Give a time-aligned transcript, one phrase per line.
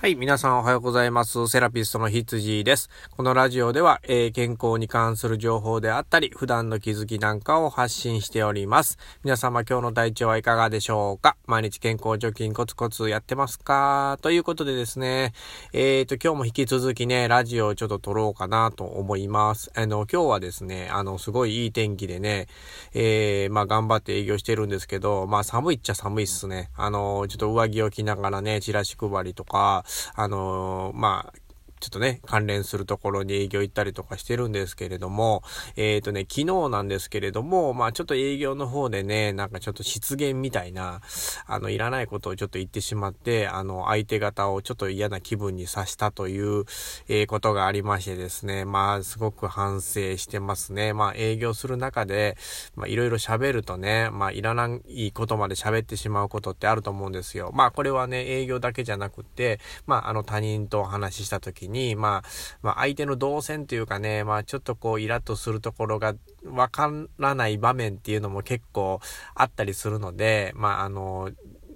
[0.00, 1.46] はい、皆さんおはようございます。
[1.46, 2.88] セラピストの羊です。
[3.18, 8.96] このラジオでは、えー、健康に関する情報であったり、普段の気づきなんかを発信しております。
[9.24, 11.36] 皆様今日の体調はいかがでしょうか？
[11.46, 14.16] 毎日健康除菌コツコツやってますか？
[14.22, 15.34] ということでですね、
[15.74, 19.70] えーと、今日も引き続きね、ラジオをちょっと撮ろうかなと思います。
[19.74, 22.46] あの、今日はですね、あの、すごいいい天気でね、
[22.94, 26.70] えー、まあ頑張って営業してるんですけど、まあ寒いっちゃ寒いっすね。
[26.74, 31.49] あの、ちょっと上着を着ながらね、チラシ配りとか、あのー、まあ、
[31.80, 35.42] ちょっとね、関連するところに営業行ったりとかしてるんですけれども、
[35.76, 41.00] えっ、ー、とね、昨日なんですけれども、まあちょっと営業の方でね、なんかちょっと失言みたいな、
[41.46, 46.64] あの、いらないことをちょっと言ってしまって、あの、相手方をちょっと嫌な気分にさしたという、
[47.08, 50.92] えー、ことがありましてですね、まあすごく反省してますね。
[50.92, 52.36] まあ営業する中で、
[52.76, 57.50] まあいろいろ喋るとね、まあいらないことまで喋ってしまうことってあると思うんですよ。
[57.54, 62.28] まあこれはね、営業だけじゃなくて、まああの他人とお話しした時に、まあ、
[62.62, 69.00] まあ、相手の動線というかね、まあ、ちょっとこう、イラッとするところがわからない場面っていうのも結構
[69.34, 71.30] あったりするので、まあ、あの、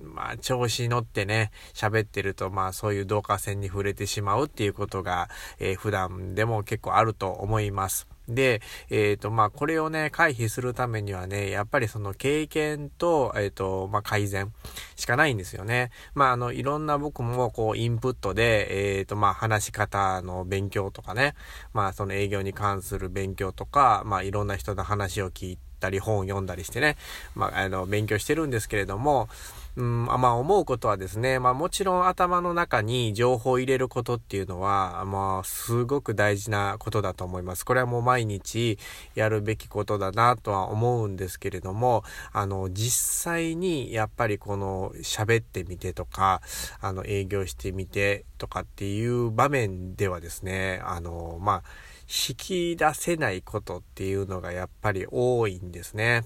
[0.04, 5.28] まあ、調子に乗ってね、喋ってると、まあ、そういう導火線に触れてしまうっていうことが、
[5.58, 8.06] えー、普段でも結構あると思います。
[8.28, 14.52] で、えっ、ー、と、まあ、これをね、回避するためにはね、やっぱりその経験と、えっ、ー、と、まあ、改善
[14.96, 15.90] しかないんですよね。
[16.14, 21.34] まあ、あの、いろんな僕も、こう、インプットで、えっ、ー、と、まあ、話し方の勉強とかね、
[21.72, 26.96] まあ、その営業に関する勉強とか、まあ、いろんな人の話を聞いたり、本を読んだりしてね、
[27.34, 29.28] まあ、あの、勉強してるんですけれども、
[29.76, 37.64] うん、まあ思うことはですね、まあもちろん頭の中に情報を入れることっていうのは、まあすごく大事なことだと思います。
[37.64, 38.78] これはもう毎日
[39.16, 46.40] やるべきことだなとは思うんですけれども、あの、実際にやっぱりこの喋ってみてとか、
[46.80, 51.62] あの営業してみてとかっていう場面ではですね、あの、まあ、
[52.06, 56.22] 引き出せないことっていうのがやっぱり多いんですね。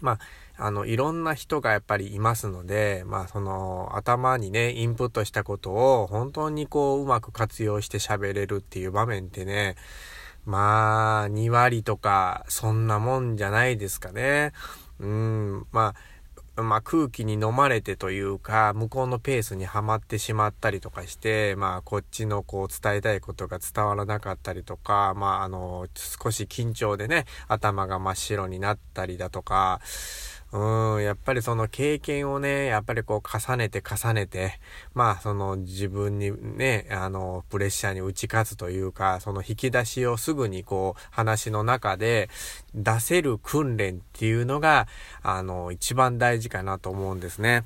[0.00, 0.18] まあ
[0.58, 9.76] あの、いろんな人がやっぱりいますので、まあ、その、頭にね、インプットしたことを本当にこう、うまく活用して喋れるっていう場面ってね、
[10.44, 14.52] まあ、2割とか、そんなもんじゃないですかね。
[14.98, 15.94] うん、まあ、
[16.62, 29.80] まあ空気に飲まれてというか、向こうのペースにはまってしまったりとかして、まあこっちのこう伝えたいことが伝わらなかったりとか、まああの、少し緊張でね、頭が真っ白になったりだとか、
[30.50, 34.58] うん、やっぱりその経験をね、やっぱりこう重ねて重ねて、
[34.94, 42.30] まあその自分にね、あの、プレッシャーに打ち勝つというか、その引き出しをすぐにこう話の中で
[42.74, 44.88] 出せる訓練っていうのが、
[45.22, 47.64] あの、一番大事かなと思うんですね。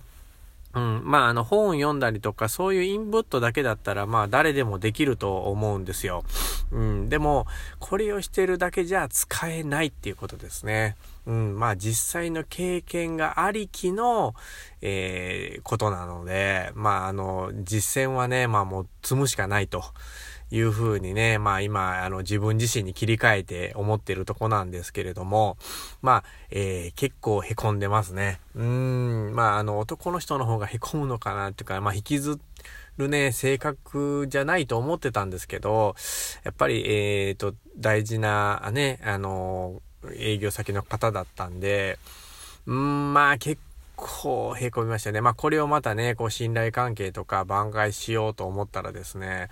[0.74, 1.02] うん。
[1.04, 6.24] まあ、あの、本読んだりとか、そういうインプットだけだったら、まあ、誰でもできると思うんですよ。
[6.70, 7.08] うん。
[7.08, 7.46] でも、
[7.78, 10.96] これをしてるだけじゃ使えないっていうことですね。
[11.26, 11.58] うん。
[11.58, 14.34] まあ、実際の経験がありきの、
[14.80, 19.84] えー、ことなので、まあ、あの、実践はね、まあ、もう積むしかないと。
[20.52, 25.56] いうふうにね、まあ今、あの自分自身に切り替えて思ってるとこなんですけれども、
[26.02, 28.38] まあ、えー、結構凹んでますね。
[28.54, 32.38] うん、まああの男の人の方が凹むのかなっていうか、まあ引きず
[32.98, 35.94] るね、性格じゃないと思ってたんですけど、
[36.44, 39.80] やっぱり、えっ、ー、と、大事なね、あの、
[40.14, 41.98] 営業先の方だったんで、
[42.66, 43.71] うん、まあ結構
[44.56, 45.20] へこみましたね。
[45.20, 49.48] まあこれをまたね、こう信頼関係とか挽回しようと思ったらですね、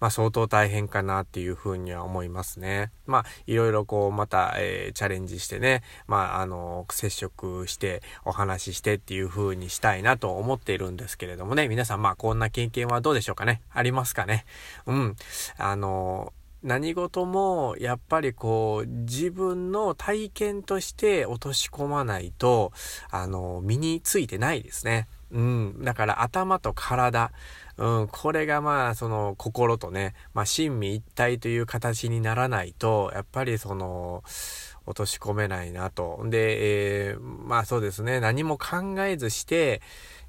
[0.00, 2.90] まあ相当大変かなっていうふうには思いますね。
[3.06, 14.44] まあいろいろこうまた、えー、チャレンジしてね、まああの、接触してお話ししてっていうふうにしたいなと思っているんですけれどもね、皆さんまあこんな経験はどうでしょうかねありますかね
[14.86, 15.16] うん。
[15.58, 22.72] あの、何事もやっぱりこう自分の体験として落とし込まないと、
[23.10, 25.08] あの、身についてないですね。
[25.32, 25.82] うん。
[25.82, 27.32] だから頭と体、
[27.78, 34.22] うん、これがまあその心とね、まあ親身一体という形にならないと、やっぱりその、
[34.84, 36.24] 落とし込めないなと。
[36.26, 39.80] で、えー、まあそうですね、何も考えずして、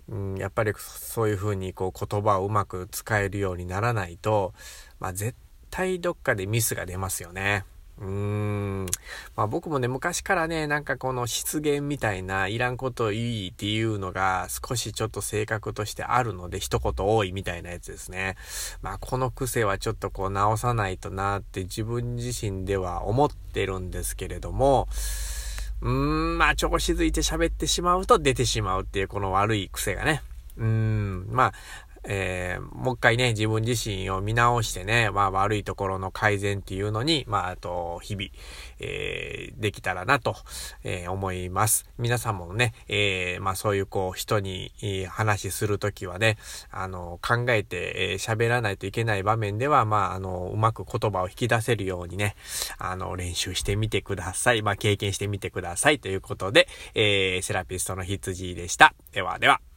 [0.09, 4.53] うん、やっぱりそういうふうにこう言葉をうまく使えるようにならないと、
[4.99, 5.35] まあ絶
[5.73, 7.65] 対どっかでミスが出ますよね。
[7.97, 8.85] うーん。
[9.35, 18.35] まあ僕もね、昔からね、なんかこの失言みたいないらんこといいっていうのが少しちょっと性格としてあるので、一言多いみたいなやつですね。
[18.83, 24.87] まあこの癖はちょっとこう直さないとなって自分自身では思ってるんですけれども、
[25.81, 30.21] うーん、まあ調子づいて喋ってしまうと出てしまうっていうこの悪い癖がね。
[30.55, 31.53] うーん、まあ、
[32.05, 38.27] えー、もう一回ね、自分自身を見直してね、まあ悪いところの改善っていうのに、まああと、日々、
[38.79, 40.35] えー、できたらなと、
[40.83, 41.89] えー、思います。
[41.97, 46.37] 皆さんもね、え、まあそういうこう、人に、えー、話するときはね、
[46.71, 52.35] あの、考えて喋、えー、らないといけない場面では、まああの、うまく言葉を引き出せるようにね、
[52.77, 54.61] あの、練習してみてください。
[54.61, 55.99] まあ経験してみてください。
[55.99, 58.93] ということで、えー、セラピストの羊でした。
[59.11, 59.72] ではでは。